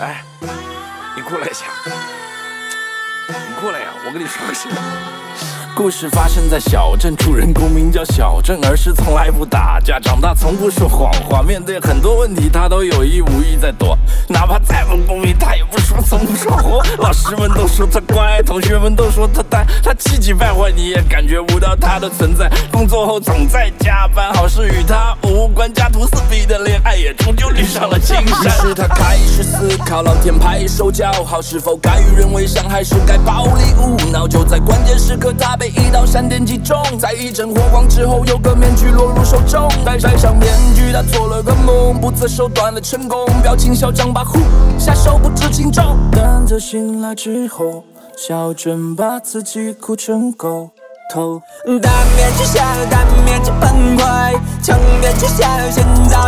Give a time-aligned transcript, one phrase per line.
[0.00, 0.22] 哎，
[1.16, 1.66] 你过来一下，
[3.26, 3.90] 你过来呀！
[4.06, 4.68] 我跟你说个事。
[5.78, 16.84] 故事发生在小镇，主人公名叫小镇，儿时从来不打架，长大从不说谎话，面对很多问题他都有意无意在躲，哪怕再不公平他也不说，从不说谎。
[16.98, 22.50] 老师们都说他乖，同学们都说他呆，他气急败坏你也感觉不到他的存在。
[22.72, 28.46] 工作后总在加班，好事与他无关，家徒四壁的恋爱也终究绿上了青山。
[28.46, 34.26] 于是他开始思考，老天拍手叫好，是否该与人为善，还是该暴力无脑？
[34.26, 34.42] 就
[35.08, 35.68] 时刻，他被。
[35.70, 39.66] 一道闪电击中，在一阵火光之后，有个面具落入手中。
[39.82, 44.38] 戴上面具，他做了个梦，不择手段的成功，表情嚣张跋扈，
[44.78, 45.96] 下手不知轻重。
[46.12, 47.84] 但他醒来之后，
[48.18, 50.70] 小镇把自己哭成狗
[51.14, 51.40] 头。
[51.80, 56.27] 大面具下，大面具崩溃，强面具下，现在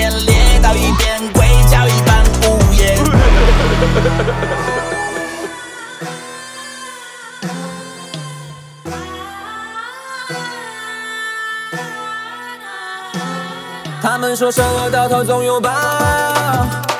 [0.00, 2.96] 裂到一边，鬼叫一般无言。
[14.02, 15.70] 他们说善恶到头总有报，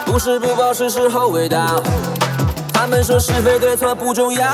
[0.04, 1.82] 不是不报是时候未到。
[2.72, 4.46] 他们说是非对错不重要，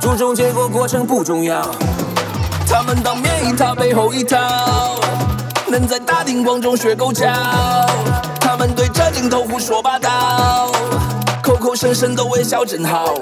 [0.00, 1.62] 注重结果过程不重要。
[2.68, 4.99] 他们当面一套背后一套，
[5.70, 7.26] 能在大庭广众学狗叫。
[8.40, 10.72] 他们对着镜头胡说八道，
[11.42, 13.14] 口口声声都微笑真好。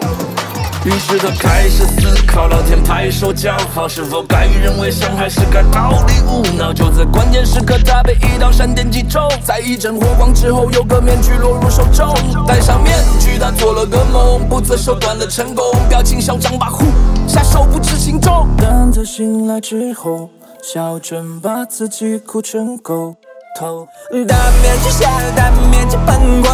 [0.84, 6.72] 于是他开始思考，老天拍手叫好，是否该与人为善，还是该暴力无脑？
[6.72, 12.16] 就在关键时刻，他被一道闪电击中，在一阵火光之后，有个面具落入手中。
[12.46, 16.86] 戴上面具，他做了个梦，不择手段的成功，表情嚣张跋扈，
[17.26, 18.48] 下手不知轻重。
[18.56, 20.30] 但他醒来之后，
[20.62, 23.14] 小镇把自己哭成狗
[23.58, 23.86] 头。
[24.26, 26.48] 大面积下，大面积崩溃，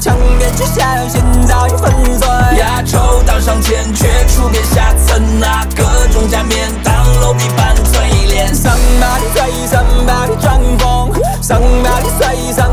[0.00, 2.28] 强面积下，现早已粉碎。
[2.58, 8.54] 压轴当上前，却出面下层，那各种假面当楼梯般淬炼。
[8.54, 11.12] Somebody say somebody 装疯
[11.42, 12.69] ，Somebody say 喊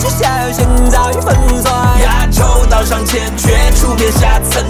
[0.00, 1.70] 这小心，早已粉碎。
[2.02, 4.64] 压轴到上前，却出别下层，